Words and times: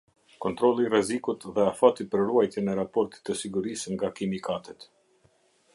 Kontrolli 0.43 0.85
i 0.87 0.89
rrezikut 0.93 1.45
dhe 1.57 1.65
afati 1.73 2.07
për 2.15 2.23
ruajtjen 2.31 2.73
e 2.73 2.77
Raportit 2.81 3.25
të 3.29 3.37
sigurisë 3.43 3.95
nga 3.97 4.11
kimikatet. 4.21 4.89